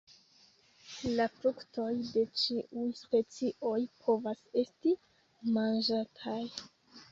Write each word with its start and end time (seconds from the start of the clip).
La 1.19 1.27
fruktoj 1.33 1.89
de 2.07 2.23
ĉiuj 2.45 2.87
specioj 3.03 3.77
povas 4.09 4.43
esti 4.65 4.97
manĝataj. 5.61 6.43